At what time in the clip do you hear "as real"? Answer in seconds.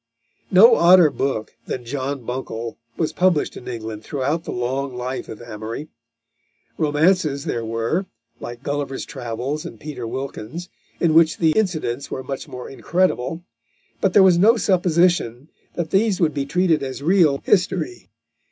16.81-17.37